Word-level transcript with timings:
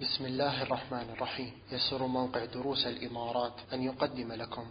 بسم 0.00 0.24
الله 0.26 0.62
الرحمن 0.62 1.10
الرحيم. 1.12 1.52
يسر 1.72 2.06
موقع 2.06 2.44
دروس 2.44 2.86
الإمارات 2.86 3.60
أن 3.72 3.82
يقدم 3.82 4.32
لكم. 4.32 4.64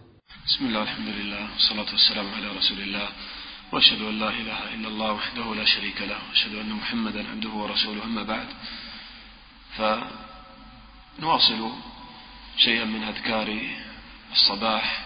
بسم 0.45 0.65
الله 0.65 0.81
الحمد 0.83 1.07
لله 1.07 1.53
والصلاة 1.53 1.91
والسلام 1.93 2.33
على 2.33 2.47
رسول 2.57 2.79
الله. 2.81 3.09
وأشهد 3.71 4.01
أن 4.01 4.19
لا 4.19 4.29
إله 4.29 4.73
إلا 4.73 4.87
الله 4.87 5.11
وحده 5.11 5.55
لا 5.55 5.65
شريك 5.65 6.01
له. 6.01 6.17
وأشهد 6.29 6.55
أن 6.55 6.69
محمدا 6.69 7.29
عبده 7.29 7.49
ورسوله. 7.49 8.03
أما 8.03 8.23
بعد 8.23 8.47
فنواصل 9.77 11.71
شيئا 12.57 12.85
من 12.85 13.03
أذكار 13.03 13.59
الصباح 14.31 15.05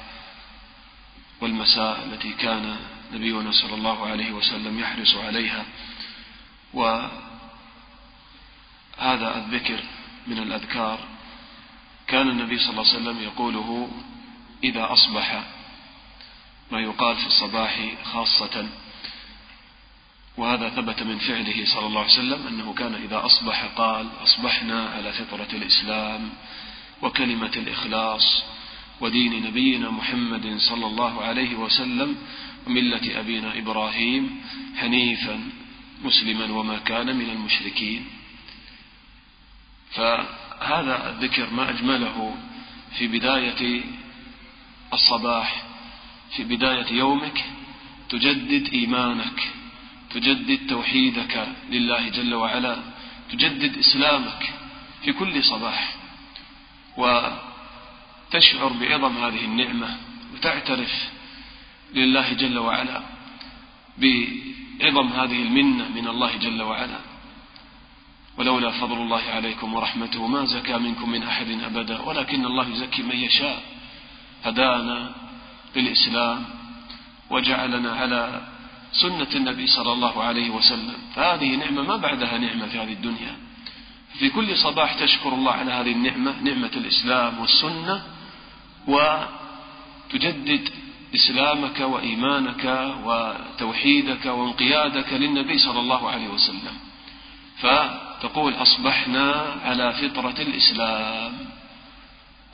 والمساء 1.41 2.03
التي 2.03 2.33
كان 2.33 2.79
نبينا 3.11 3.51
صلى 3.51 3.75
الله 3.75 4.07
عليه 4.07 4.31
وسلم 4.31 4.79
يحرص 4.79 5.15
عليها. 5.15 5.65
وهذا 6.73 7.11
الذكر 9.35 9.83
من 10.27 10.37
الأذكار 10.37 10.99
كان 12.07 12.29
النبي 12.29 12.57
صلى 12.57 12.69
الله 12.69 12.93
عليه 12.93 13.01
وسلم 13.01 13.23
يقوله 13.23 13.89
إذا 14.63 14.93
أصبح 14.93 15.43
ما 16.71 16.79
يقال 16.79 17.15
في 17.15 17.27
الصباح 17.27 17.79
خاصة. 18.03 18.69
وهذا 20.37 20.69
ثبت 20.69 21.03
من 21.03 21.17
فعله 21.17 21.65
صلى 21.65 21.87
الله 21.87 22.01
عليه 22.01 22.11
وسلم 22.13 22.47
أنه 22.47 22.73
كان 22.73 22.93
إذا 22.93 23.25
أصبح 23.25 23.65
قال 23.65 24.09
أصبحنا 24.23 24.89
على 24.89 25.13
فطرة 25.13 25.47
الإسلام 25.53 26.29
وكلمة 27.01 27.51
الإخلاص 27.55 28.43
ودين 29.01 29.43
نبينا 29.47 29.89
محمد 29.89 30.57
صلى 30.57 30.85
الله 30.85 31.23
عليه 31.23 31.55
وسلم 31.55 32.15
وملة 32.67 33.19
أبينا 33.19 33.57
إبراهيم 33.57 34.41
حنيفا 34.77 35.49
مسلما 36.03 36.53
وما 36.53 36.77
كان 36.77 37.15
من 37.15 37.29
المشركين. 37.29 38.05
فهذا 39.95 41.09
الذكر 41.09 41.49
ما 41.49 41.69
أجمله 41.69 42.35
في 42.97 43.07
بداية 43.07 43.81
الصباح 44.93 45.63
في 46.35 46.43
بداية 46.43 46.93
يومك 46.93 47.45
تجدد 48.09 48.69
إيمانك 48.73 49.51
تجدد 50.09 50.67
توحيدك 50.69 51.47
لله 51.69 52.09
جل 52.09 52.33
وعلا 52.33 52.77
تجدد 53.31 53.77
إسلامك 53.77 54.53
في 55.03 55.13
كل 55.13 55.43
صباح 55.43 55.95
وتشعر 56.97 58.67
بعظم 58.81 59.17
هذه 59.17 59.45
النعمة 59.45 59.97
وتعترف 60.33 61.09
لله 61.93 62.33
جل 62.33 62.57
وعلا 62.57 63.01
بعظم 63.97 65.07
هذه 65.07 65.41
المنة 65.41 65.89
من 65.95 66.07
الله 66.07 66.37
جل 66.37 66.61
وعلا. 66.61 66.99
ولولا 68.37 68.71
فضل 68.71 68.97
الله 68.97 69.21
عليكم 69.21 69.73
ورحمته 69.73 70.27
ما 70.27 70.45
زكى 70.45 70.77
منكم 70.77 71.09
من 71.09 71.23
أحد 71.23 71.47
أبدا 71.65 72.01
ولكن 72.01 72.45
الله 72.45 72.67
يزكي 72.69 73.01
من 73.03 73.15
يشاء. 73.15 73.63
هدانا 74.43 75.11
للإسلام 75.75 76.45
وجعلنا 77.29 77.91
على 77.95 78.41
سنة 78.91 79.27
النبي 79.35 79.67
صلى 79.67 79.91
الله 79.93 80.23
عليه 80.23 80.49
وسلم. 80.49 80.97
فهذه 81.15 81.55
نعمة 81.55 81.81
ما 81.81 81.97
بعدها 81.97 82.37
نعمة 82.37 82.67
في 82.67 82.79
هذه 82.79 82.93
الدنيا. 82.93 83.35
في 84.19 84.29
كل 84.29 84.57
صباح 84.57 84.93
تشكر 84.93 85.33
الله 85.33 85.51
على 85.51 85.71
هذه 85.71 85.91
النعمة 85.91 86.41
نعمة 86.41 86.71
الإسلام 86.75 87.39
والسنة 87.39 88.03
وتجدد 88.87 90.69
إسلامك 91.15 91.79
وإيمانك 91.79 92.93
وتوحيدك 93.05 94.25
وانقيادك 94.25 95.13
للنبي 95.13 95.57
صلى 95.57 95.79
الله 95.79 96.09
عليه 96.09 96.27
وسلم. 96.27 96.75
فتقول 97.59 98.53
أصبحنا 98.53 99.45
على 99.65 99.93
فطرة 99.93 100.35
الإسلام. 100.39 101.33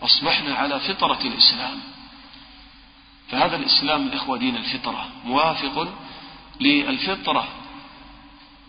أصبحنا 0.03 0.55
على 0.55 0.80
فطرة 0.80 1.19
الإسلام. 1.25 1.80
فهذا 3.31 3.55
الإسلام 3.55 4.08
الإخوة 4.08 4.38
دين 4.38 4.55
الفطرة 4.55 5.08
موافق 5.25 5.88
للفطرة 6.59 7.48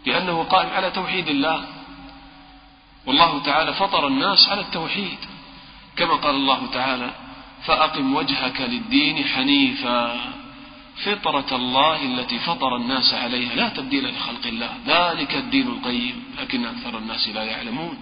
لأنه 0.07 0.43
قائم 0.43 0.71
على 0.71 0.91
توحيد 0.91 1.29
الله. 1.29 1.65
والله 3.07 3.43
تعالى 3.43 3.75
فطر 3.75 4.07
الناس 4.07 4.49
على 4.49 4.61
التوحيد 4.61 5.19
كما 5.97 6.15
قال 6.15 6.35
الله 6.35 6.67
تعالى 6.73 7.11
فأقم 7.65 8.15
وجهك 8.15 8.61
للدين 8.61 9.25
حنيفا. 9.25 10.21
فطرة 11.05 11.57
الله 11.57 12.03
التي 12.03 12.39
فطر 12.39 12.77
الناس 12.77 13.15
عليها 13.15 13.55
لا 13.55 13.69
تبديل 13.69 14.15
لخلق 14.15 14.47
الله. 14.47 14.71
ذلك 14.87 15.35
الدين 15.35 15.69
القيم. 15.69 16.25
لكن 16.41 16.67
أكثر 16.67 16.99
الناس 16.99 17.29
لا 17.29 17.45
يعلمون. 17.45 17.99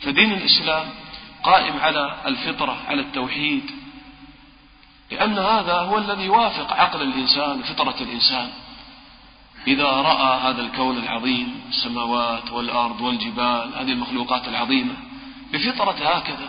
فدين 0.00 0.32
الإسلام 0.32 0.88
قائم 1.42 1.76
على 1.76 2.16
الفطرة 2.26 2.76
على 2.88 3.00
التوحيد. 3.00 3.70
لأن 5.10 5.38
هذا 5.38 5.78
هو 5.80 5.98
الذي 5.98 6.22
يوافق 6.22 6.72
عقل 6.72 7.02
الإنسان 7.02 7.62
فطرة 7.62 7.96
الإنسان. 8.00 8.50
إذا 9.66 9.90
رأى 9.90 10.40
هذا 10.40 10.62
الكون 10.62 10.98
العظيم 10.98 11.60
السماوات 11.68 12.52
والأرض 12.52 13.00
والجبال 13.00 13.72
هذه 13.74 13.92
المخلوقات 13.92 14.48
العظيمة 14.48 14.94
بفطرة 15.52 16.16
هكذا 16.16 16.48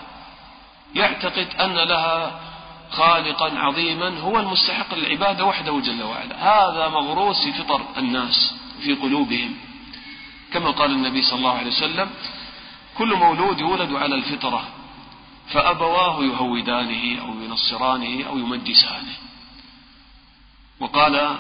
يعتقد 0.96 1.48
أن 1.60 1.74
لها 1.74 2.40
خالقا 2.92 3.60
عظيما 3.60 4.20
هو 4.20 4.40
المستحق 4.40 4.96
للعبادة 4.96 5.46
وحده 5.46 5.80
جل 5.80 6.04
وعلا. 6.04 6.36
هذا 6.36 6.88
مغروس 6.88 7.44
في 7.44 7.54
فطر 7.54 7.82
الناس 7.98 8.56
في 8.82 8.94
قلوبهم. 8.94 9.56
كما 10.54 10.72
قال 10.72 10.92
النبي 10.92 11.22
صلى 11.22 11.40
الله 11.40 11.58
عليه 11.58 11.72
وسلم 11.72 12.10
كل 12.98 13.16
مولود 13.16 13.60
يولد 13.60 13.94
على 13.94 14.16
الفطرة 14.16 14.68
فأبواه 15.48 16.24
يهودانه 16.24 17.22
أو 17.22 17.42
ينصرانه 17.42 18.24
أو 18.28 18.38
يمجسانه. 18.38 19.16
وقال 20.80 21.38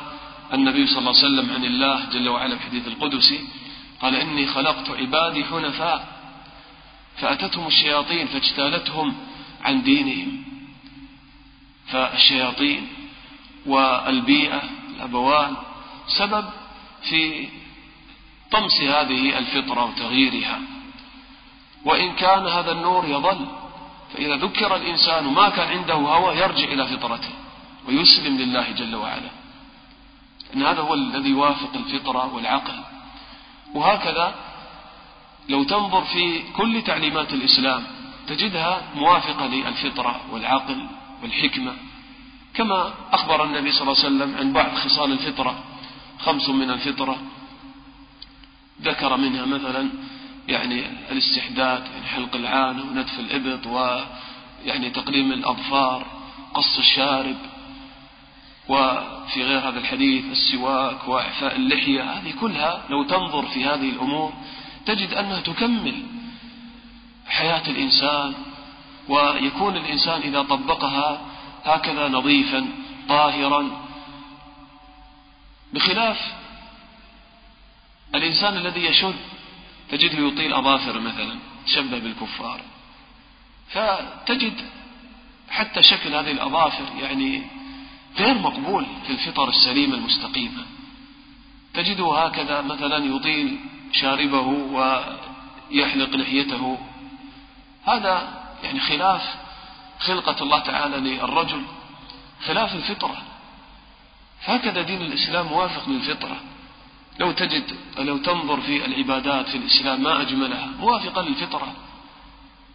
النبي 0.54 0.88
صلى 0.88 0.98
الله 0.98 1.16
عليه 1.18 1.28
وسلم 1.28 1.56
عن 1.56 1.66
الله 1.66 2.06
جل 2.14 2.30
وعلا 2.30 2.56
في 2.56 2.62
الحديث 2.62 2.88
القدسي 2.88 3.40
قال 4.02 4.16
إني 4.16 4.48
خلقت 4.48 4.90
عبادي 4.90 5.46
حنفاء 5.46 6.08
فأتتهم 7.18 7.68
الشياطين 7.68 8.28
فاجتالتهم 8.28 9.16
عن 9.64 9.84
دينهم. 9.84 10.44
فالشياطين 11.88 12.88
والبيئة 13.66 14.62
الأبوان 14.96 15.56
سبب 16.08 16.46
في 17.10 17.48
طمس 18.52 18.82
هذه 18.82 19.38
الفطرة 19.38 19.86
وتغييرها. 19.86 20.60
وإن 21.86 22.16
كان 22.16 22.48
هذا 22.48 22.72
النور 22.72 23.06
يظل 23.06 23.46
فإذا 24.14 24.36
ذكر 24.36 24.76
الإنسان 24.76 25.24
ما 25.24 25.50
كان 25.50 25.68
عنده 25.78 25.94
هوى 25.94 26.38
يرجع 26.38 26.64
إلى 26.64 26.88
فطرته 26.88 27.30
ويسلم 27.88 28.38
لله 28.38 28.72
جل 28.72 28.96
وعلا. 28.96 29.30
أن 30.54 30.64
هذا 30.64 30.82
هو 30.82 30.94
الذي 30.94 31.30
يوافق 31.30 31.70
الفطرة 31.76 32.34
والعقل. 32.34 32.80
وهكذا 33.74 34.36
لو 35.50 35.64
تنظر 35.64 36.02
في 36.02 36.44
كل 36.58 36.82
تعليمات 36.82 37.34
الإسلام 37.34 37.84
تجدها 38.28 38.82
موافقة 38.96 39.48
للفطرة 39.48 40.22
والعقل. 40.32 40.88
والحكمة. 41.26 41.74
كما 42.54 42.94
أخبر 43.12 43.44
النبي 43.44 43.72
صلى 43.72 43.82
الله 43.82 43.98
عليه 44.04 44.08
وسلم 44.08 44.36
عن 44.38 44.54
بعض 44.54 44.76
خصال 44.76 45.12
الفطرة 45.12 45.64
خمس 46.20 46.50
من 46.50 46.70
الفطرة. 46.70 47.18
ذكر 48.82 49.18
منها 49.18 49.46
مثلا 49.46 49.90
يعني 50.48 50.84
الاستحداث 51.12 51.92
يعني 51.92 52.06
حلق 52.06 52.36
العانة 52.36 52.82
ونتف 52.82 53.20
الإبط 53.20 53.68
ويعني 53.68 54.90
تقليم 54.90 55.32
الأظفار 55.32 56.06
قص 56.54 56.78
الشارب 56.78 57.38
وفي 58.68 59.44
غير 59.44 59.60
هذا 59.60 59.80
الحديث 59.80 60.26
السواك 60.32 61.08
وإعفاء 61.08 61.56
اللحية. 61.56 62.02
هذه 62.04 62.34
كلها 62.42 62.84
لو 62.90 63.04
تنظر 63.04 63.46
في 63.46 63.66
هذه 63.66 63.90
الأمور 63.90 64.34
تجد 64.86 65.14
أنها 65.14 65.42
تكمل 65.42 66.04
حياة 67.28 67.68
الإنسان 67.68 68.34
ويكون 69.10 69.78
الإنسان 69.78 70.22
إذا 70.22 70.42
طبقها 70.42 71.22
هكذا 71.66 72.08
نظيفا 72.08 72.68
طاهرا. 73.10 73.86
بخلاف 75.74 76.34
الإنسان 78.16 78.58
الذي 78.58 78.86
يشد 78.86 79.16
تجده 79.90 80.28
يطيل 80.28 80.54
أظافر 80.54 81.00
مثلا 81.00 81.36
شبه 81.66 82.00
بالكفار. 82.00 82.62
فتجد 83.70 84.62
حتى 85.50 85.84
شكل 85.84 86.16
هذه 86.16 86.32
الأظافر 86.32 86.86
يعني 87.02 87.42
غير 88.18 88.38
مقبول 88.38 88.86
في 89.08 89.14
الفطر 89.14 89.50
السليمة 89.50 89.96
المستقيمة 89.96 90.66
تجده 91.74 92.18
هكذا 92.18 92.62
مثلا 92.62 93.06
يطيل 93.06 93.60
شاربه 93.92 94.48
ويحلق 94.48 96.16
لحيته. 96.16 96.78
هذا 97.86 98.45
يعني 98.66 98.80
خلاف 98.80 99.22
خلقة 100.00 100.44
الله 100.44 100.60
تعالى 100.60 100.98
للرجل 100.98 101.62
خلاف 102.46 102.76
الفطرة. 102.76 103.18
هكذا 104.46 104.82
دين 104.82 105.02
الإسلام 105.02 105.46
موافق 105.46 105.90
للفطرة. 105.90 106.38
لو 107.20 107.32
تجد 107.32 107.76
لو 107.98 108.18
تنظر 108.18 108.62
في 108.62 108.86
العبادات 108.86 109.50
في 109.50 109.58
الإسلام 109.58 110.04
ما 110.04 110.22
أجملها 110.22 110.68
موافقة 110.80 111.22
للفطرة. 111.22 111.74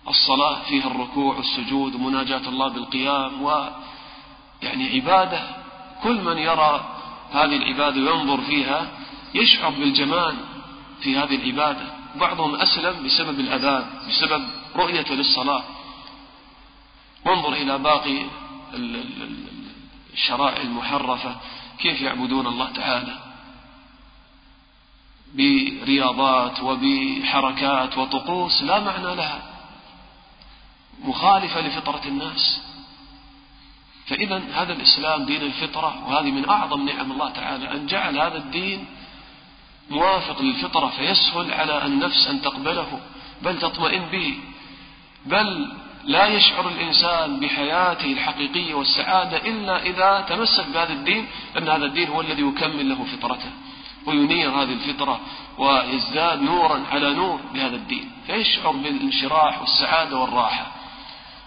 الصلاة 0.08 0.62
فيها 0.62 0.87
الركوع 0.87 1.37
والسجود 1.37 1.94
ومناجاة 1.94 2.48
الله 2.48 2.69
بالقيام 2.69 3.42
و 3.42 3.69
يعني 4.62 4.94
عبادة. 4.94 5.42
كل 6.02 6.20
من 6.25 6.38
يرى 6.38 6.96
هذه 7.32 7.56
العبادة 7.56 8.00
وينظر 8.00 8.40
فيها 8.40 8.87
يشعر 9.34 9.70
بالجمال 9.70 10.37
في 11.02 11.16
هذه 11.19 11.34
العبادة. 11.34 11.87
بعضهم 12.16 12.54
أسلم 12.54 13.04
بسبب 13.04 13.40
الأذان 13.40 13.87
بسبب 14.08 14.44
رؤيته 14.76 15.14
للصلاة. 15.14 15.62
وانظر 17.25 17.52
إلى 17.52 17.78
باقي 17.78 18.26
الشرائع 20.12 20.62
المحرفة 20.62 21.37
كيف 21.78 22.00
يعبدون 22.00 22.46
الله 22.46 22.70
تعالى؟ 22.72 23.17
برياضات 25.34 26.61
وبحركات 26.61 27.99
وطقوس 27.99 28.62
لا 28.62 28.81
معنى 28.81 29.14
لها. 29.14 29.43
مخالفة 31.05 31.61
لفطرة 31.61 32.02
الناس. 32.06 32.61
فإذا 34.06 34.43
هذا 34.52 34.73
الإسلام 34.73 35.25
دين 35.25 35.43
الفطرة 35.43 36.08
وهذه 36.08 36.31
من 36.31 36.49
أعظم 36.49 36.88
نعم 36.88 37.12
الله 37.12 37.31
تعالى 37.31 37.73
أن 37.73 37.87
جعل 37.87 38.19
هذا 38.19 38.37
الدين 38.38 38.87
موافق 39.90 40.43
للفطرة 40.43 40.88
فيسهل 40.88 41.52
على 41.52 41.87
النفس 41.87 42.26
أن 42.26 42.43
تقبله. 42.43 43.00
بل 43.43 43.58
تطمئن 43.58 44.06
به. 44.06 44.38
بل 45.26 45.73
لا 46.05 46.26
يشعر 46.26 46.69
الإنسان 46.69 47.41
بحياته 47.41 48.12
الحقيقية 48.12 48.75
والسعادة 48.75 49.37
إلا 49.37 49.82
إذا 49.82 50.25
تمسك 50.29 50.67
بهذا 50.67 50.93
الدين 50.93 51.26
لأن 51.55 51.69
هذا 51.69 51.85
الدين 51.85 52.08
هو 52.08 52.20
الذي 52.20 52.43
يكمل 52.43 52.88
له 52.88 53.05
فطرته 53.05 53.50
وينير 54.06 54.50
هذه 54.50 54.73
الفطرة 54.73 55.20
ويزداد 55.58 56.43
نورا 56.43 56.82
على 56.91 57.14
نور 57.14 57.41
بهذا 57.55 57.76
الدين. 57.76 58.11
فيشعر 58.26 58.70
بالانشراح 58.70 59.61
والسعادة 59.61 60.17
والراحة. 60.17 60.67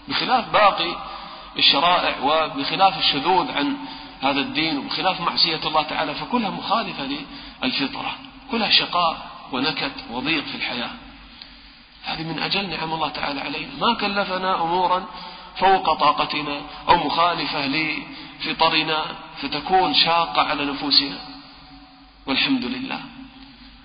بخلاف 0.08 0.48
باقي 0.52 0.96
الشرائع 1.58 2.14
وبخلاف 2.22 2.98
الشذوذ 2.98 3.52
عن 3.52 3.76
هذا 4.22 4.40
الدين 4.40 4.78
وبخلاف 4.78 5.20
معصية 5.20 5.60
الله 5.66 5.82
تعالى 5.82 6.14
فكلها 6.14 6.50
مخالفة 6.50 7.08
للفطرة 7.62 8.14
كلها 8.50 8.70
شقاء 8.70 9.16
ونكد 9.52 9.92
وضيق 10.10 10.44
في 10.44 10.54
الحياة. 10.54 10.90
هذه 12.04 12.22
من 12.22 12.38
أجل 12.38 12.70
نعم 12.70 12.92
الله 12.92 13.08
تعالى 13.08 13.40
علينا. 13.40 13.72
ما 13.80 13.94
كلفنا 13.94 14.62
أمورا 14.62 15.04
فوق 15.56 15.92
طاقتنا 15.92 16.60
أو 16.88 16.96
مخالفة 16.96 17.66
لفطرنا 17.66 19.04
فتكون 19.42 19.94
شاقة 19.94 20.42
على 20.42 20.64
نفوسنا. 20.64 21.18
والحمد 22.26 22.64
لله. 22.64 23.00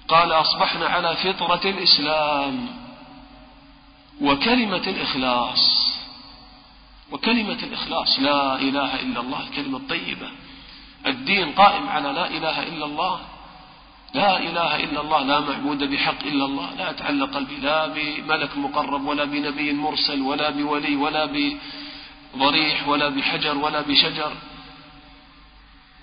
قال 0.07 0.31
أصبحنا 0.31 0.85
على 0.87 1.15
فطرة 1.15 1.69
الإسلام 1.69 2.67
وكلمة 4.21 4.83
الإخلاص. 4.87 5.89
وكلمة 7.11 7.59
الإخلاص 7.63 8.19
لا 8.19 8.55
إله 8.55 8.99
إلا 8.99 9.19
الله. 9.21 9.39
الكلمة 9.39 9.77
الطيبة. 9.77 10.29
الدين 11.07 11.51
قائم 11.51 11.89
على 11.89 12.11
لا 12.11 12.27
إله 12.27 12.63
إلا 12.63 12.85
الله. 12.85 13.19
لا 14.13 14.39
إله 14.39 14.83
إلا 14.83 15.01
الله 15.01 15.21
لا 15.21 15.39
معبود 15.39 15.83
بحق 15.83 16.23
إلا 16.23 16.45
الله 16.45 16.73
لا 16.77 16.89
يتعلق 16.89 17.35
قلبي 17.35 17.55
لا 17.55 17.87
بملك 17.87 18.57
مقرب 18.57 19.05
ولا 19.05 19.25
بنبي 19.25 19.73
مرسل 19.73 20.21
ولا 20.21 20.49
بولي 20.49 20.95
ولا 20.95 21.25
بضريح 21.25 22.87
ولا 22.87 23.09
بحجر 23.09 23.57
ولا 23.57 23.81
بشجر. 23.81 24.31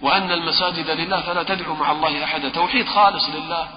وأن 0.03 0.33
المساجد 0.33 0.91
لله 0.91 1.21
فلا 1.21 1.43
تدعو 1.43 1.75
مع 1.75 1.93
الله 1.93 2.25
أحدا 2.25 2.49
توحيد 2.49 2.87
خالص 2.89 3.29
لله 3.29 3.69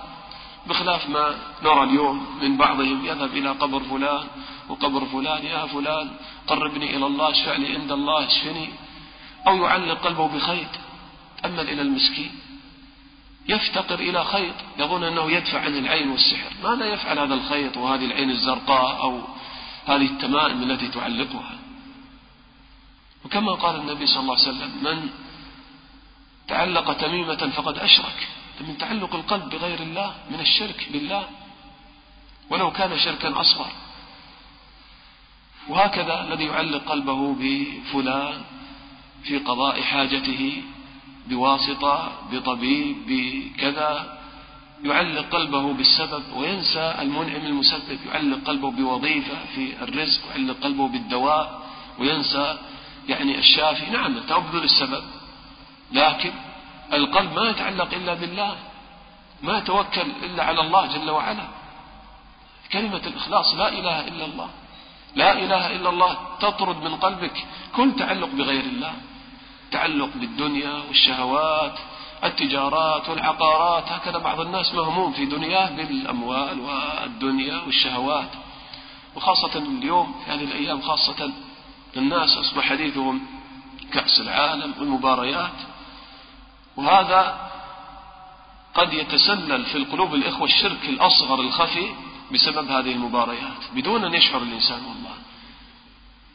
بخلاف 0.68 1.10
ما 1.10 1.36
نرى 1.64 1.84
اليوم 1.84 2.38
من 2.42 2.58
بعضهم 2.58 3.06
يذهب 3.06 3.32
إلى 3.38 3.50
قبر 3.50 3.80
فلان 3.80 4.24
وقبر 4.70 5.06
فلان 5.06 5.46
يا 5.46 5.66
فلان 5.66 6.12
قربني 6.48 6.96
إلى 6.96 7.06
الله 7.06 7.32
اشفع 7.32 7.56
لي 7.56 7.76
عند 7.76 7.92
الله 7.92 8.28
اشفني 8.28 8.70
أو 9.48 9.56
يعلق 9.64 9.98
قلبه 10.06 10.28
بخيط 10.28 10.68
تأمل 11.44 11.70
إلى 11.70 11.82
المسكين. 11.82 12.32
يفتقر 13.50 14.00
إلى 14.00 14.26
خيط 14.26 14.56
يظن 14.80 15.04
أنه 15.04 15.32
يدفع 15.32 15.60
عن 15.60 15.78
العين 15.78 16.10
والسحر. 16.10 16.52
ماذا 16.64 16.86
يفعل 16.86 17.20
هذا 17.20 17.34
الخيط 17.34 17.78
وهذه 17.78 18.06
العين 18.06 18.30
الزرقاء 18.30 19.02
أو 19.02 19.22
هذه 19.86 20.06
التمائم 20.06 20.64
التي 20.64 20.88
تعلقها؟ 20.88 21.56
وكما 23.26 23.52
قال 23.54 23.76
النبي 23.76 24.06
صلى 24.06 24.20
الله 24.20 24.38
عليه 24.38 24.50
وسلم 24.50 24.72
من 24.84 25.10
تعلق 26.48 26.94
تميمة 26.94 27.52
فقد 27.56 27.78
أشرك. 27.78 28.28
من 28.62 28.78
تعلق 28.78 29.16
القلب 29.16 29.50
بغير 29.50 29.80
الله 29.80 30.16
من 30.32 30.40
الشرك 30.40 30.88
بالله. 30.92 31.28
ولو 32.50 32.72
كان 32.72 33.00
شركا 33.00 33.42
أصغر. 33.42 33.72
وهكذا 35.70 36.24
الذي 36.28 36.46
يعلق 36.46 36.84
قلبه 36.90 37.36
بفلان 37.40 38.42
في 39.24 39.38
قضاء 39.38 39.82
حاجته 39.82 40.64
بواسطة 41.30 42.12
بطبيب 42.32 42.96
بكذا 43.08 44.18
يعلق 44.84 45.26
قلبه 45.30 45.74
بالسبب 45.74 46.24
وينسى 46.36 46.96
المنعم 47.02 47.46
المسبب 47.46 48.00
يعلق 48.06 48.48
قلبه 48.48 48.72
بوظيفة 48.72 49.38
في 49.56 49.84
الرزق 49.84 50.22
يعلق 50.30 50.56
قلبه 50.64 50.88
بالدواء 50.88 51.62
وينسى 52.00 52.58
يعني 53.10 53.38
الشافي 53.38 53.92
نعم 53.92 54.20
تبذل 54.20 54.64
السبب 54.64 55.04
لكن 55.92 56.34
القلب 56.94 57.34
ما 57.34 57.50
يتعلق 57.50 57.94
إلا 57.94 58.14
بالله 58.14 58.56
ما 59.42 59.58
يتوكل 59.58 60.08
إلا 60.24 60.44
على 60.44 60.62
الله 60.62 60.86
جل 60.86 61.10
وعلا. 61.10 61.48
كلمة 62.72 63.02
الإخلاص 63.08 63.56
لا 63.56 63.70
إله 63.70 64.08
إلا 64.08 64.26
الله. 64.26 64.50
لا 65.16 65.34
إله 65.34 65.76
إلا 65.76 65.90
الله 65.90 66.18
تطرد 66.40 66.84
من 66.84 66.96
قلبك 66.96 67.46
كل 67.76 67.96
تعلق 67.96 68.30
بغير 68.30 68.64
الله. 68.64 68.94
تعلق 69.72 70.10
بالدنيا 70.16 70.84
والشهوات 70.88 71.80
التجارات 72.24 73.10
والعقارات 73.10 73.92
هكذا 73.92 74.18
بعض 74.18 74.40
الناس 74.40 74.74
مهموم 74.74 75.12
في 75.12 75.26
دنياه 75.26 75.70
بالأموال 75.70 76.60
والدنيا 76.60 77.62
والشهوات. 77.66 78.30
وخاصة 79.16 79.58
اليوم 79.60 80.16
في 80.26 80.32
هذه 80.32 80.44
الأيام 80.44 80.82
خاصة 80.82 81.32
الناس 81.98 82.38
أصبح 82.38 82.70
حديثهم 82.70 83.22
كأس 83.94 84.20
العالم 84.20 84.74
والمباريات. 84.80 85.58
وهذا 86.78 87.50
قد 88.74 88.94
يتسلل 88.94 89.66
في 89.66 89.78
القلوب 89.78 90.14
الإخوة 90.14 90.48
الشرك 90.48 90.90
الأصغر 90.90 91.42
الخفي 91.42 91.88
بسبب 92.34 92.72
هذه 92.72 92.92
المباريات 92.92 93.64
بدون 93.76 94.06
أن 94.06 94.14
يشعر 94.14 94.42
الإنسان 94.42 94.86
والله. 94.86 95.16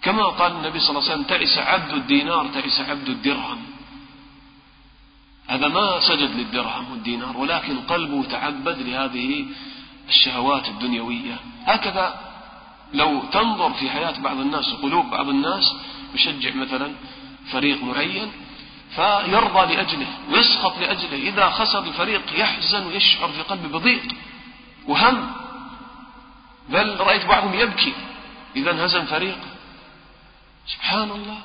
كما 0.04 0.25
قال 0.25 0.52
النبي 0.52 0.80
صلى 0.80 0.90
الله 0.90 1.11
عليه 1.11 1.12
وسلم 1.12 1.23
تعس 1.23 1.58
عبد 1.58 1.92
الدينار 1.92 2.49
تعس 2.49 2.80
عبد 2.80 3.08
الدرهم. 3.08 3.62
هذا 5.46 5.68
ما 5.68 6.00
سجد 6.00 6.30
للدرهم 6.37 6.90
والدينار 6.92 7.37
ولكن 7.37 7.80
قلبه 7.80 8.25
تعبد 8.25 8.78
لهذه 8.78 9.44
الشهوات 10.08 10.68
الدنيوية. 10.68 11.37
هكذا 11.66 12.20
لو 12.94 13.20
تنظر 13.32 13.73
في 13.73 13.90
حياة 13.90 14.20
بعض 14.20 14.38
الناس 14.40 14.73
وقلوب 14.73 15.11
بعض 15.11 15.28
الناس 15.28 15.76
يشجع 16.14 16.54
مثلا 16.54 16.92
فريق 17.52 17.82
معين 17.82 18.32
فيرضى 18.94 19.75
لأجله 19.75 20.06
ويسخط 20.30 20.78
لأجله. 20.78 21.16
إذا 21.28 21.50
خسر 21.50 21.84
الفريق 21.84 22.23
يحزن 22.40 22.87
ويشعر 22.87 23.28
في 23.28 23.42
قلبه 23.42 23.78
بضيق 23.78 24.02
وهم. 24.88 25.32
بل 26.68 26.96
رأيت 27.00 27.25
بعضهم 27.26 27.54
يبكي. 27.54 27.92
إذا 28.56 28.70
انهزم 28.70 29.04
فريق 29.04 29.38
سبحان 30.66 31.11
الله. 31.11 31.40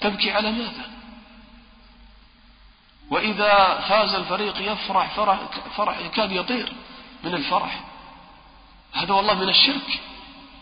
تبكي 0.00 0.32
على 0.32 0.52
ماذا؟ 0.52 0.90
وإذا 3.10 3.80
فاز 3.88 4.14
الفريق 4.14 4.72
يفرح 4.72 5.14
فرح, 5.14 5.40
فرح 5.76 5.98
يكاد 5.98 6.32
يطير 6.32 6.72
من 7.24 7.34
الفرح. 7.34 7.80
هذا 8.92 9.12
والله 9.12 9.34
من 9.34 9.48
الشرك. 9.48 10.00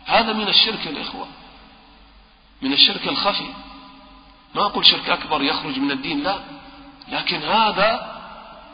هذا 0.07 0.33
من 0.33 0.49
الشرك 0.49 0.87
يا 0.87 1.03
إخوة. 1.03 1.27
من 2.63 2.73
الشرك 2.73 3.09
الخفي. 3.09 3.49
ما 4.55 4.67
أقول 4.67 4.87
شرك 4.87 5.09
أكبر 5.11 5.43
يخرج 5.43 5.79
من 5.79 5.91
الدين 5.91 6.23
لا. 6.23 6.41
لكن 7.09 7.43
هذا 7.43 8.16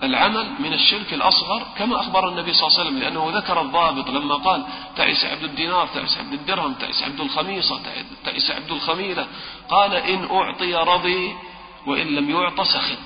العمل 0.03 0.51
من 0.59 0.73
الشرك 0.73 1.15
الأصغر 1.15 1.67
كما 1.77 2.01
أخبر 2.01 2.29
النبي 2.29 2.53
صلى 2.53 2.67
الله 2.67 2.79
عليه 2.79 2.89
وسلم 2.89 3.03
لأنه 3.03 3.39
ذكر 3.39 3.61
الضابط 3.61 4.11
لما 4.11 4.35
قال 4.35 4.65
تعس 4.97 5.25
عبد 5.25 5.45
الدينار 5.45 5.87
تعس 5.87 6.19
عبد 6.19 6.33
الدرهم 6.33 6.73
تعس 6.75 7.03
عبد 7.03 7.21
الخميصة 7.21 7.81
تعس 8.25 8.51
عبد 8.51 8.71
الخميلة 8.71 9.27
قال 9.69 9.95
إن 9.95 10.25
أعطي 10.31 10.75
رضي 10.75 11.35
وإن 11.87 12.07
لم 12.07 12.31
يعط 12.31 12.61
سخط. 12.61 12.99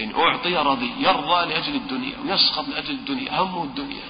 إن 0.00 0.14
أعطي 0.14 0.56
رضي 0.56 0.92
يرضى 0.98 1.46
لأجل 1.46 1.74
الدنيا 1.74 2.16
ويسخط 2.24 2.68
لأجل 2.68 2.90
الدنيا 2.90 3.40
همه 3.40 3.64
الدنيا. 3.64 4.04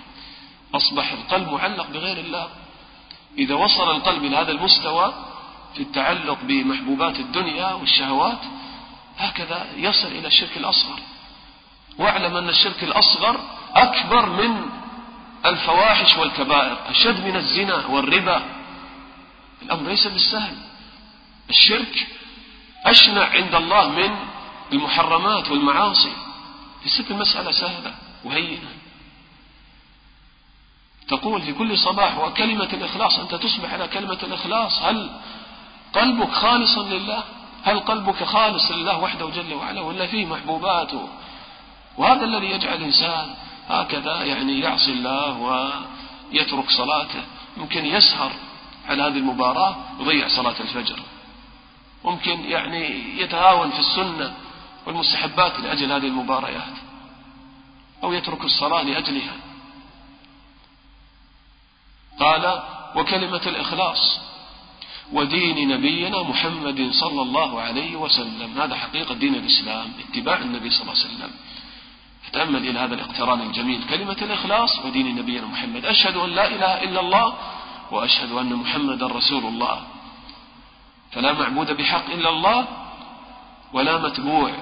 أصبح 0.74 1.12
القلب 1.12 1.52
معلق 1.52 1.90
بغير 1.90 2.16
الله. 2.18 2.48
إذا 3.38 3.54
وصل 3.54 3.90
القلب 3.90 4.24
إلى 4.24 4.36
هذا 4.36 4.52
المستوى 4.52 5.14
في 5.74 5.82
التعلق 5.82 6.38
بمحبوبات 6.42 7.20
الدنيا 7.20 7.72
والشهوات 7.72 8.38
هكذا 9.18 9.66
يصل 9.76 10.08
إلى 10.08 10.26
الشرك 10.28 10.56
الأصغر. 10.56 10.98
واعلم 11.98 12.36
أن 12.36 12.48
الشرك 12.48 12.84
الأصغر 12.84 13.40
أكبر 13.74 14.26
من 14.26 14.66
الفواحش 15.46 16.16
والكبائر 16.16 16.76
أشد 16.90 17.24
من 17.24 17.36
الزنا 17.36 17.86
والربا. 17.86 18.42
الأمر 19.62 19.88
ليس 19.88 20.06
بالسهل. 20.06 20.56
الشرك 21.50 22.06
أشنع 22.86 23.24
عند 23.24 23.54
الله 23.54 23.88
من 23.88 24.16
المحرمات 24.72 25.50
والمعاصي. 25.50 26.12
ليست 26.84 27.10
المسألة 27.10 27.50
سهلة 27.50 27.94
وهينة 28.24 28.68
تقول 31.08 31.42
في 31.42 31.52
كل 31.52 31.78
صباح 31.78 32.18
وكلمة 32.18 32.68
الإخلاص 32.72 33.18
أنت 33.18 33.34
تصبح 33.34 33.72
على 33.72 33.88
كلمة 33.88 34.18
الإخلاص. 34.22 34.82
هل 34.82 35.10
قلبك 35.92 36.30
خالصا 36.30 36.82
لله؟ 36.82 37.24
هل 37.64 37.80
قلبك 37.80 38.24
خالص 38.24 38.70
لله 38.70 38.98
وحده 38.98 39.30
جل 39.30 39.54
وعلا؟ 39.54 39.80
ولا 39.80 40.06
فيه 40.06 40.26
محبوباته 40.26 41.08
وهذا 42.00 42.24
الذي 42.24 42.46
يجعل 42.50 42.74
الإنسان 42.74 43.34
هكذا 43.68 44.24
يعني 44.24 44.60
يعصي 44.60 44.92
الله 44.92 45.38
ويترك 46.32 46.70
صلاته. 46.70 47.22
ممكن 47.56 47.86
يسهر 47.86 48.32
على 48.88 49.02
هذه 49.02 49.18
المباراة 49.18 49.76
ويضيع 49.98 50.28
صلاة 50.28 50.54
الفجر. 50.60 50.98
ممكن 52.04 52.44
يعني 52.44 52.84
يتهاون 53.20 53.70
في 53.70 53.78
السنة 53.78 54.34
والمستحبات 54.86 55.60
لأجل 55.60 55.92
هذه 55.92 56.06
المباريات. 56.06 56.74
أو 58.04 58.12
يترك 58.12 58.44
الصلاة 58.44 58.82
لأجلها. 58.82 59.36
قال 62.20 62.62
وكلمة 62.96 63.42
الإخلاص 63.46 64.20
ودين 65.12 65.68
نبينا 65.68 66.22
محمد 66.22 66.90
صلى 66.92 67.22
الله 67.22 67.60
عليه 67.60 67.96
وسلم. 67.96 68.60
هذا 68.60 68.74
حقيقة 68.74 69.14
دين 69.14 69.34
الإسلام 69.34 69.92
اتباع 70.08 70.38
النبي 70.38 70.70
صلى 70.70 70.82
الله 70.82 70.94
عليه 71.04 71.14
وسلم. 71.14 71.30
تأمل 72.32 72.68
إلى 72.68 72.78
هذا 72.78 72.94
الاقتران 72.94 73.40
الجميل. 73.40 73.84
كلمة 73.90 74.16
الإخلاص 74.22 74.78
ودين 74.84 75.16
نبينا 75.16 75.46
محمد. 75.46 75.84
أشهد 75.84 76.16
أن 76.16 76.30
لا 76.30 76.46
إله 76.46 76.82
إلا 76.82 77.00
الله 77.00 77.34
وأشهد 77.90 78.32
أن 78.32 78.54
محمدا 78.54 79.06
رسول 79.06 79.44
الله. 79.44 79.82
فلا 81.12 81.32
معبود 81.32 81.72
بحق 81.72 82.10
إلا 82.10 82.28
الله 82.28 82.66
ولا 83.72 83.98
متبوع 83.98 84.52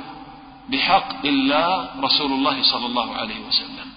بحق 0.68 1.26
إلا 1.26 1.90
رسول 2.00 2.32
الله 2.32 2.62
صلى 2.62 2.86
الله 2.86 3.14
عليه 3.16 3.40
وسلم. 3.40 3.88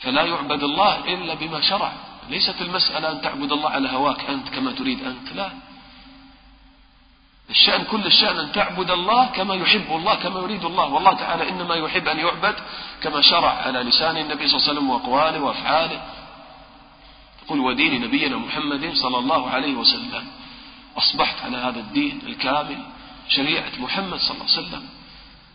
فلا 0.00 0.22
يعبد 0.22 0.62
الله 0.62 1.14
إلا 1.14 1.34
بما 1.34 1.60
شرع. 1.60 1.92
ليست 2.28 2.62
المسألة 2.62 3.12
أن 3.12 3.20
تعبد 3.20 3.52
الله 3.52 3.70
على 3.70 3.88
هواك 3.88 4.30
أنت 4.30 4.48
كما 4.48 4.72
تريد 4.72 5.04
أنت. 5.04 5.32
لا. 5.32 5.69
الشأن 7.50 7.84
كل 7.84 8.06
الشأن 8.06 8.38
أن 8.38 8.52
تعبد 8.52 8.90
الله 8.90 9.26
كما 9.26 9.54
يحب 9.54 9.86
الله 9.90 10.14
كما 10.14 10.40
يريد 10.40 10.64
الله. 10.64 10.84
والله 10.84 11.12
تعالى 11.12 11.48
إنما 11.48 11.74
يحب 11.74 12.08
أن 12.08 12.18
يعبد 12.18 12.54
كما 13.02 13.20
شرع 13.20 13.50
على 13.50 13.78
لسان 13.82 14.16
النبي 14.16 14.48
صلى 14.48 14.56
الله 14.56 14.68
عليه 14.68 14.72
وسلم 14.72 14.90
وأقواله 14.90 15.40
وأفعاله. 15.40 16.02
قل 17.48 17.60
ودين 17.60 18.00
نبينا 18.02 18.36
محمد 18.36 18.92
صلى 18.94 19.18
الله 19.18 19.50
عليه 19.50 19.74
وسلم. 19.74 20.24
أصبحت 20.98 21.44
على 21.44 21.56
هذا 21.56 21.80
الدين 21.80 22.20
الكامل 22.26 22.78
شريعة 23.28 23.72
محمد 23.78 24.18
صلى 24.18 24.30
الله 24.30 24.46
عليه 24.50 24.66
وسلم. 24.66 24.88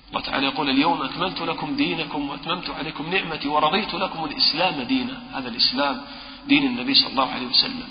الله 0.09 0.21
تعالى 0.21 0.45
يقول 0.45 0.69
اليوم 0.69 1.01
أكملت 1.01 1.41
لكم 1.41 1.75
دينكم 1.75 2.29
وأتممت 2.29 2.69
عليكم 2.69 3.09
نعمتي 3.09 3.47
ورضيت 3.47 3.93
لكم 3.93 4.25
الإسلام 4.25 4.81
دينا. 4.81 5.23
هذا 5.33 5.49
الإسلام 5.49 6.01
دين 6.47 6.63
النبي 6.65 6.93
صلى 6.93 7.11
الله 7.11 7.31
عليه 7.31 7.47
وسلم. 7.47 7.87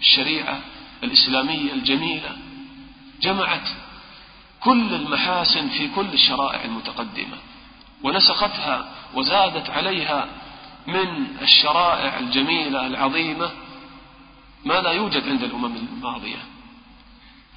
الشريعة 0.00 0.60
الإسلامية 1.04 1.72
الجميلة 1.72 2.36
جمعت 3.20 3.68
كل 4.60 4.94
المحاسن 4.94 5.68
في 5.68 5.88
كل 5.88 6.06
الشرائع 6.06 6.64
المتقدمة 6.64 7.36
ونسختها 8.02 8.88
وزادت 9.14 9.70
عليها 9.70 10.26
من 10.86 11.36
الشرائع 11.42 12.18
الجميلة 12.18 12.86
العظيمة 12.86 13.50
ما 14.64 14.80
لا 14.80 14.90
يوجد 14.90 15.28
عند 15.28 15.42
الأمم 15.42 15.76
الماضية. 15.76 16.38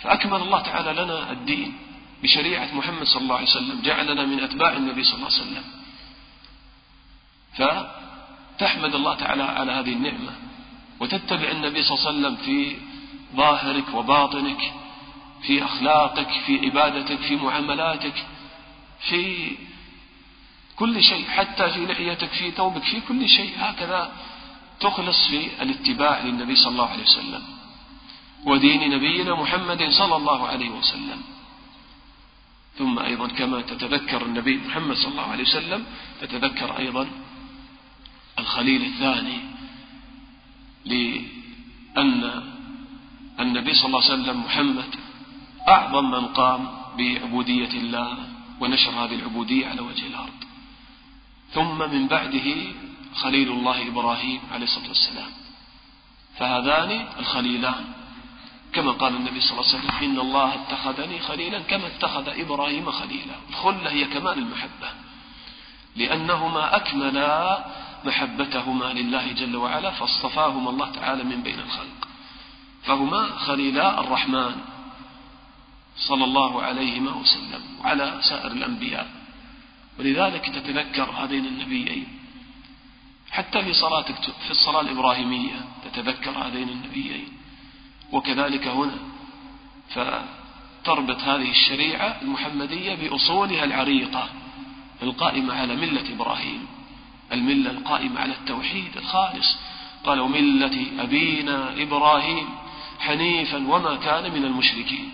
فأكمل 0.01 0.41
الله 0.41 0.59
تعالى 0.61 1.03
لنا 1.03 1.31
الدين 1.31 1.73
بشريعة 2.23 2.75
محمد 2.75 3.03
صلى 3.03 3.21
الله 3.21 3.35
عليه 3.35 3.47
وسلم 3.47 3.81
جعلنا 3.81 4.25
من 4.25 4.39
أتباع 4.39 4.71
النبي 4.73 5.03
صلى 5.03 5.15
الله 5.15 5.25
عليه 5.27 5.41
وسلم. 5.41 5.63
فتحمد 7.57 8.95
الله 8.95 9.15
تعالى 9.15 9.43
على 9.43 9.71
هذه 9.71 9.93
النعمة 9.93 10.31
وتتبع 10.99 11.51
النبي 11.51 11.83
صلى 11.83 11.97
الله 11.97 12.07
عليه 12.07 12.19
وسلم 12.19 12.35
في 12.45 12.75
ظاهرك 13.35 13.93
وباطنك 13.93 14.73
في 15.43 15.63
أخلاقك 15.63 16.29
في 16.45 16.59
عبادتك 16.65 17.19
في 17.19 17.35
معاملاتك 17.35 18.25
في 19.09 19.51
كل 20.75 21.03
شيء 21.03 21.27
حتى 21.29 21.69
في 21.69 21.85
لحيتك 21.85 22.29
في 22.29 22.51
ثوبك 22.51 22.83
في 22.83 23.01
كل 23.01 23.29
شيء. 23.29 23.53
هكذا 23.57 24.11
تخلص 24.79 25.27
في 25.27 25.61
الاتباع 25.61 26.19
للنبي 26.21 26.55
صلى 26.55 26.71
الله 26.71 26.89
عليه 26.89 27.03
وسلم 27.03 27.43
ودين 28.45 28.89
نبينا 28.89 29.35
محمد 29.35 29.89
صلى 29.89 30.15
الله 30.15 30.47
عليه 30.47 30.69
وسلم. 30.69 31.21
ثم 32.77 32.99
أيضا 32.99 33.27
كما 33.27 33.61
تتذكر 33.61 34.25
النبي 34.25 34.57
محمد 34.57 34.95
صلى 34.95 35.11
الله 35.11 35.23
عليه 35.31 35.43
وسلم 35.43 35.85
تتذكر 36.21 36.77
أيضا 36.77 37.07
الخليل 38.39 38.81
الثاني 38.85 39.39
لأن 40.85 42.43
النبي 43.39 43.73
صلى 43.73 43.85
الله 43.85 44.03
عليه 44.03 44.13
وسلم 44.13 44.43
محمد 44.43 44.95
أعظم 45.67 46.11
من 46.11 46.27
قام 46.27 46.67
بعبودية 46.97 47.69
الله 47.69 48.17
ونشر 48.59 48.91
هذه 48.91 49.15
العبودية 49.15 49.67
على 49.67 49.81
وجه 49.81 50.07
الأرض. 50.07 50.43
ثم 51.53 51.77
من 51.77 52.07
بعده 52.07 52.55
خليل 53.15 53.51
الله 53.51 53.87
إبراهيم 53.87 54.41
عليه 54.51 54.63
الصلاة 54.63 54.87
والسلام. 54.87 55.31
فهذان 56.37 57.07
الخليلان. 57.19 57.85
كما 58.73 58.91
قال 58.91 59.15
النبي 59.15 59.41
صلى 59.41 59.51
الله 59.51 59.69
عليه 59.69 59.79
وسلم 59.79 60.09
إن 60.09 60.19
الله 60.19 60.53
اتخذني 60.55 61.19
خليلا 61.19 61.59
كما 61.59 61.87
اتخذ 61.87 62.29
إبراهيم 62.39 62.91
خليلا. 62.91 63.35
الخلة 63.49 63.89
هي 63.91 64.05
كمال 64.05 64.37
المحبة. 64.37 64.89
لأنهما 65.95 66.75
أكملا 66.75 67.65
محبتهما 68.05 68.85
لله 68.85 69.31
جل 69.31 69.55
وعلا 69.55 69.91
فاصطفاهما 69.91 70.69
الله 70.69 70.91
تعالى 70.91 71.23
من 71.23 71.43
بين 71.43 71.59
الخلق. 71.59 72.07
فهما 72.83 73.25
خليلا 73.25 73.99
الرحمن. 73.99 74.55
صلى 76.07 76.23
الله 76.23 76.61
عليه 76.61 76.99
وسلم 76.99 77.61
وعلى 77.79 78.19
سائر 78.21 78.51
الأنبياء. 78.51 79.07
ولذلك 79.99 80.45
تتذكر 80.45 81.09
هذين 81.11 81.45
النبيين. 81.45 82.07
حتى 83.31 83.63
في 83.63 83.73
صلاتك 83.73 84.15
في 84.45 84.51
الصلاة 84.51 84.81
الإبراهيمية 84.81 85.65
تتذكر 85.85 86.31
هذين 86.31 86.69
النبيين. 86.69 87.27
وكذلك 88.11 88.67
هنا 88.67 88.97
فتربط 89.89 91.19
هذه 91.19 91.49
الشريعة 91.49 92.17
المحمدية 92.21 92.95
بأصولها 92.95 93.63
العريقة 93.63 94.29
القائمة 95.03 95.53
على 95.53 95.75
ملة 95.75 96.13
إبراهيم 96.13 96.67
الملة 97.31 97.71
القائمة 97.71 98.21
على 98.21 98.33
التوحيد 98.33 98.97
الخالص. 98.97 99.57
قالوا 100.03 100.27
ملة 100.27 100.85
أبينا 100.99 101.81
إبراهيم 101.81 102.49
حنيفا 102.99 103.57
وما 103.67 103.95
كان 103.95 104.31
من 104.31 104.45
المشركين. 104.45 105.11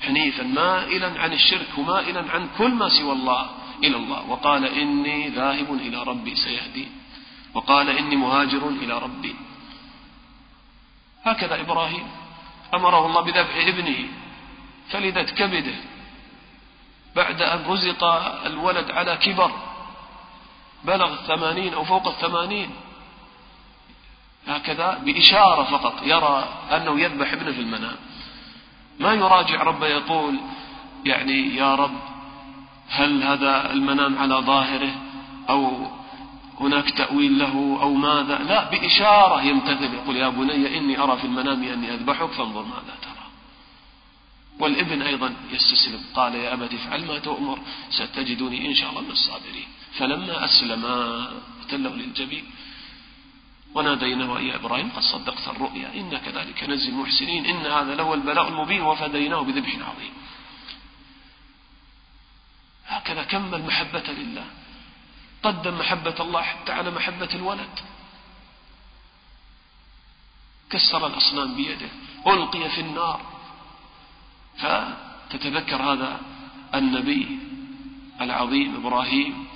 حنيفا 0.00 0.42
مائلا 0.42 1.20
عن 1.20 1.32
الشرك 1.32 1.78
ومائلا 1.78 2.30
عن 2.30 2.48
كل 2.58 2.74
ما 2.74 2.88
سوى 2.88 3.12
الله 3.12 3.50
إلى 3.84 3.96
الله. 3.96 4.30
وقال 4.30 4.64
إني 4.64 5.28
ذاهب 5.28 5.72
إلى 5.72 6.02
ربي 6.02 6.34
سيهدين 6.34 6.90
وقال 7.54 7.90
إني 7.90 8.16
مهاجر 8.16 8.68
إلى 8.68 8.98
ربي. 8.98 9.34
هكذا 11.24 11.60
إبراهيم. 11.60 12.06
أمره 12.74 13.06
الله 13.06 13.20
بذبح 13.20 13.56
ابنه 13.66 14.08
فلذت 14.90 15.30
كبده. 15.30 15.74
بعد 17.16 17.42
أن 17.42 17.64
رزق 17.66 18.04
الولد 18.46 18.90
على 18.90 19.16
كبر 19.16 19.52
بلغ 20.84 21.12
الثمانين 21.12 21.74
أو 21.74 21.84
فوق 21.84 22.08
الثمانين. 22.08 22.70
هكذا 24.48 24.98
بإشارة 25.04 25.62
فقط 25.62 26.02
يرى 26.02 26.48
أنه 26.72 27.00
يذبح 27.00 27.32
ابنه 27.32 27.52
في 27.52 27.60
المنام. 27.60 27.96
ما 29.00 29.12
يراجع 29.14 29.62
ربه 29.62 29.86
يقول 29.86 30.40
يعني 31.04 31.56
يا 31.56 31.74
رب 31.74 32.00
هل 32.88 33.22
هذا 33.22 33.72
المنام 33.72 34.18
على 34.18 34.34
ظاهره؟ 34.34 34.94
أو 35.48 35.86
هناك 36.60 36.90
تأويل 36.90 37.38
له 37.38 37.78
أو 37.82 37.94
ماذا؟ 37.94 38.38
لا 38.38 38.70
بإشارة 38.70 39.42
يمتثل 39.42 39.94
يقول 39.94 40.16
يا 40.16 40.28
بني 40.28 40.78
إني 40.78 41.02
أرى 41.02 41.16
في 41.16 41.24
المنام 41.24 41.62
أني 41.62 41.94
أذبحك 41.94 42.30
فانظر 42.30 42.62
ماذا 42.62 42.94
ترى. 43.02 43.26
والإبن 44.58 45.02
أيضا 45.02 45.34
يستسلم 45.52 46.00
قال 46.14 46.34
يا 46.34 46.54
أبت 46.54 46.74
افعل 46.74 47.06
ما 47.06 47.18
تؤمر 47.18 47.58
ستجدني 47.90 48.68
إن 48.68 48.74
شاء 48.74 48.90
الله 48.90 49.00
من 49.00 49.10
الصابرين. 49.10 49.68
فلما 49.98 50.44
أسلما 50.44 51.26
تلوا 51.68 51.96
للجبين. 51.96 52.44
وناديناه 53.76 54.40
يا 54.40 54.56
إبراهيم 54.56 54.90
قد 54.96 55.02
صدقت 55.02 55.48
الرؤيا 55.48 55.88
إنا 55.94 56.18
كذلك 56.18 56.64
نزل 56.64 56.88
المحسنين 56.88 57.46
إن 57.46 57.66
هذا 57.66 57.94
له 57.94 58.14
البلاء 58.14 58.48
المبين 58.48 58.82
وفديناه 58.82 59.40
بذبح 59.40 59.68
عظيم. 59.68 60.12
هكذا 62.86 63.22
كمل 63.22 63.62
محبة 63.66 64.04
لله. 64.08 64.44
قدم 65.42 65.78
محبة 65.78 66.14
الله 66.20 66.42
حتى 66.42 66.72
على 66.72 66.90
محبة 66.90 67.28
الولد. 67.34 67.74
كسر 70.70 71.06
الأصنام 71.06 71.56
بيده. 71.56 71.88
ألقي 72.26 72.70
في 72.70 72.80
النار. 72.80 73.20
فتتذكر 74.58 75.82
هذا 75.92 76.20
النبي 76.74 77.38
العظيم 78.20 78.76
إبراهيم 78.76 79.46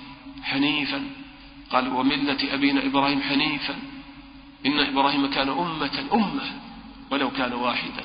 حنيفا. 0.43 1.11
قال 1.71 1.89
وملة 1.89 2.55
أبينا 2.55 2.87
إبراهيم 2.87 3.23
حنيفا. 3.23 4.00
إن 4.67 4.79
إبراهيم 4.81 5.31
كان 5.31 5.49
أمة 5.49 6.05
أمة 6.13 6.61
ولو 7.11 7.31
كان 7.31 7.53
واحدا 7.53 8.05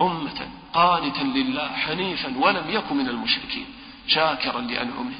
أمة 0.00 0.48
قانتا 0.72 1.22
لله 1.22 1.68
حنيفا 1.68 2.38
ولم 2.38 2.64
يكن 2.70 2.96
من 2.96 3.08
المشركين 3.08 3.66
شاكرا 4.08 4.60
لأنعمه 4.60 5.14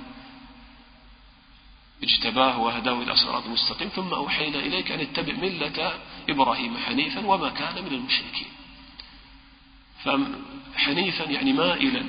اجتباه 2.02 2.58
وهداه 2.58 3.02
إلى 3.02 3.16
صراط 3.16 3.46
مستقيم 3.46 3.88
ثم 3.88 4.14
أوحينا 4.14 4.58
إليك 4.58 4.92
أن 4.92 5.00
اتبع 5.00 5.32
ملة 5.32 5.92
إبراهيم 6.28 6.76
حنيفا 6.76 7.26
وما 7.26 7.48
كان 7.48 7.84
من 7.84 7.92
المشركين. 7.92 8.48
فحنيفا 10.04 11.24
يعني 11.24 11.52
مائلا 11.52 12.02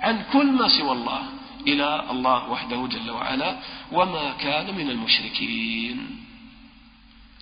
عن 0.00 0.24
كل 0.32 0.46
ما 0.52 0.68
سوى 0.68 0.92
الله 0.92 1.22
إلى 1.66 2.10
الله 2.10 2.50
وحده 2.50 2.86
جل 2.86 3.10
وعلا 3.10 3.56
وما 3.92 4.32
كان 4.32 4.74
من 4.74 4.90
المشركين. 4.90 6.26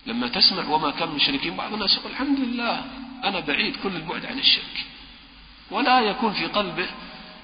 لما 0.09 0.27
تسمع 0.27 0.67
وما 0.67 0.91
كان 0.91 1.07
من 1.07 1.11
المشركين 1.11 1.55
بعض 1.55 1.73
الناس 1.73 1.97
يقول 1.97 2.11
الحمد 2.11 2.39
لله 2.39 2.85
أنا 3.23 3.39
بعيد 3.39 3.75
كل 3.83 3.95
البعد 3.95 4.25
عن 4.25 4.39
الشرك. 4.39 4.85
ولا 5.71 5.99
يكون 5.99 6.33
في 6.33 6.45
قلبه 6.45 6.87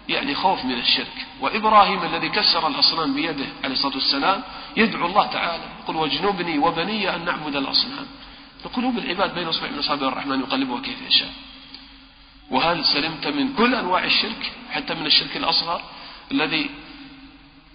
يعني 0.10 0.36
خوف 0.36 0.66
من 0.66 0.80
الشرك. 0.80 1.26
وإبراهيم 1.42 2.04
الذي 2.04 2.30
كسر 2.30 2.68
الأصنام 2.68 3.16
بيده 3.16 3.46
عليه 3.64 3.74
الصلاة 3.74 3.94
والسلام 3.94 4.44
يدعو 4.78 5.06
الله 5.06 5.28
تعالى 5.28 5.64
يقول 5.84 5.96
واجنبني 5.96 6.60
وبني 6.60 7.16
أن 7.16 7.26
نعبد 7.26 7.56
الأصنام. 7.56 8.06
فقلوب 8.64 8.98
العباد 8.98 9.36
بين 9.36 9.48
أصبع 9.48 9.70
من 9.70 9.80
أصابع 9.80 10.08
الرحمن 10.08 10.40
يقلبها 10.40 10.82
كيف 10.82 11.02
يشاء. 11.08 11.34
وهل 12.52 12.86
سلمت 12.86 13.28
من 13.28 13.54
كل 13.54 13.76
أنواع 13.76 14.04
الشرك 14.04 14.52
حتى 14.72 14.94
من 14.94 15.06
الشرك 15.06 15.38
الأصغر 15.38 15.82
الذي 16.32 16.70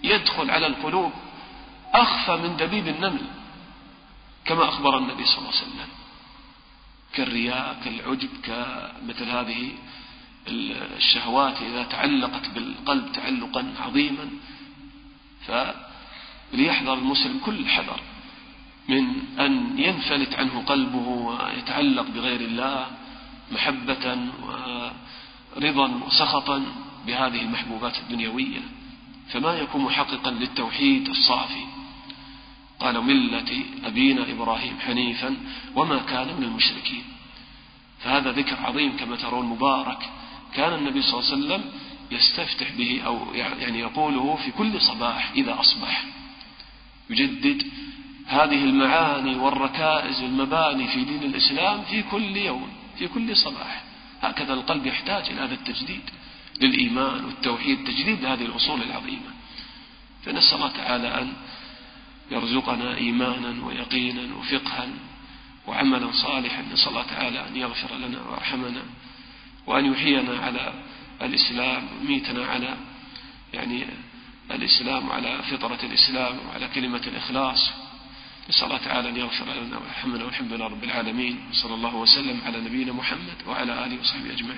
يدخل 0.03 0.51
على 0.51 0.67
القلوب 0.67 1.11
أخفى 1.93 2.35
من 2.35 2.57
دبيب 2.57 2.87
النمل؟ 2.87 3.21
كما 4.45 4.69
أخبر 4.69 4.97
النبي 4.97 5.25
صلى 5.25 5.37
الله 5.37 5.49
عليه 5.49 5.61
وسلم 5.61 5.87
كالرياء 7.13 7.81
كالعجب 7.83 8.29
كمثل 8.43 9.29
هذه 9.29 9.71
الشهوات 10.97 11.61
إذا 11.61 11.83
تعلقت 11.83 12.49
بالقلب 12.49 13.11
تعلقا 13.11 13.73
عظيما 13.79 14.29
فليحذر 15.47 16.93
المسلم 16.93 17.39
كل 17.45 17.67
حذر 17.67 17.99
من 18.89 19.05
أن 19.39 19.79
ينفلت 19.79 20.35
عنه 20.35 20.63
قلبه 20.65 21.07
ويتعلق 21.07 22.05
بغير 22.07 22.41
الله 22.41 22.87
محبة 23.51 24.17
ورضا 24.43 26.01
وسخطا 26.07 26.65
بهذه 27.07 27.41
المحبوبات 27.41 27.97
الدنيوية. 27.97 28.59
فما 29.29 29.53
يكون 29.53 29.81
محققا 29.81 30.31
للتوحيد 30.31 31.09
الصافي. 31.09 31.65
قال 32.81 33.03
ملة 33.03 33.65
أبينا 33.83 34.31
إبراهيم 34.31 34.79
حنيفا 34.79 35.37
وما 35.75 35.97
كان 35.97 36.27
من 36.37 36.43
المشركين. 36.43 37.03
فهذا 37.99 38.31
ذكر 38.31 38.55
عظيم 38.65 38.97
كما 38.97 39.15
ترون 39.15 39.45
مبارك. 39.45 40.09
كان 40.53 40.73
النبي 40.73 41.01
صلى 41.01 41.19
الله 41.19 41.31
عليه 41.31 41.37
وسلم 41.37 41.71
يستفتح 42.11 42.71
به 42.77 43.01
أو 43.05 43.33
يعني 43.33 43.79
يقوله 43.79 44.35
في 44.35 44.51
كل 44.51 44.81
صباح 44.81 45.31
إذا 45.35 45.59
أصبح. 45.59 46.03
يجدد 47.09 47.67
هذه 48.27 48.63
المعاني 48.63 49.35
والركائز 49.35 50.21
والمباني 50.21 50.87
في 50.87 51.03
دين 51.03 51.23
الإسلام 51.23 51.83
في 51.83 52.03
كل 52.03 52.37
يوم 52.37 52.69
في 52.97 53.07
كل 53.07 53.37
صباح. 53.37 53.83
هكذا 54.21 54.53
القلب 54.53 54.85
يحتاج 54.85 55.29
إلى 55.29 55.41
هذا 55.41 55.53
التجديد 55.53 56.01
للإيمان 56.61 57.25
والتوحيد 57.25 57.83
تجديد 57.83 58.25
هذه 58.25 58.45
الأصول 58.45 58.81
العظيمة. 58.81 59.31
فنسأل 60.25 60.55
الله 60.55 60.71
تعالى 60.71 61.21
أن 61.21 61.33
يرزقنا 62.31 62.97
إيمانا 62.97 63.65
ويقينا 63.65 64.35
وفقها 64.35 64.87
وعملا 65.67 66.11
صالحا. 66.11 66.61
نسأل 66.73 66.89
الله 66.89 67.03
تعالى 67.03 67.47
أن 67.47 67.55
يغفر 67.55 67.95
لنا 67.95 68.29
ويرحمنا 68.29 68.83
وأن 69.67 69.93
يحيينا 69.93 70.39
على 70.39 70.73
الإسلام 71.21 71.87
ويميتنا 72.01 72.45
على 72.45 72.77
يعني 73.53 73.85
الإسلام 74.51 75.09
وعلى 75.09 75.43
فطرة 75.51 75.79
الإسلام 75.83 76.39
وعلى 76.47 76.67
كلمة 76.67 77.03
الإخلاص. 77.07 77.71
نسأل 78.49 78.65
الله 78.65 78.77
تعالى 78.77 79.09
أن 79.09 79.17
يغفر 79.17 79.45
لنا 79.45 79.77
ويرحمنا 79.77 80.23
والحمد 80.25 80.53
لله 80.53 80.67
رب 80.67 80.83
العالمين. 80.83 81.39
وصلى 81.51 81.73
الله 81.73 81.95
وسلم 81.95 82.41
على 82.45 82.57
نبينا 82.61 82.93
محمد 82.93 83.37
وعلى 83.47 83.85
آله 83.85 83.99
وصحبه 83.99 84.31
أجمعين. 84.33 84.49